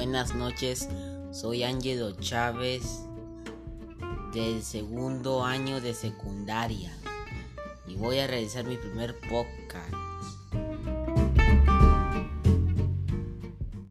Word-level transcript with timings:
buenas 0.00 0.34
noches. 0.34 0.88
Soy 1.30 1.62
Ángelo 1.62 2.12
Chávez 2.12 3.02
del 4.32 4.62
segundo 4.62 5.44
año 5.44 5.78
de 5.82 5.92
secundaria 5.92 6.90
y 7.86 7.96
voy 7.96 8.18
a 8.18 8.26
realizar 8.26 8.64
mi 8.64 8.78
primer 8.78 9.14
podcast. 9.28 10.09